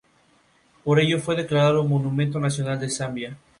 Por 0.83 0.99
ello 0.99 1.19
fue 1.19 1.35
declarado 1.35 1.83
monumento 1.83 2.39
nacional 2.39 2.79
de 2.79 2.89
Zambia. 2.89 3.37